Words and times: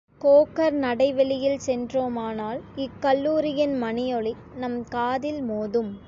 Quaker 0.21 0.75
நடைவெளியில் 0.77 1.59
சென்றோமானால் 1.59 2.59
இக்கல்லூரியின் 2.75 3.75
மணியொலி 3.77 4.33
நம் 4.55 4.79
காதில் 4.89 5.41
மோதும். 5.43 5.91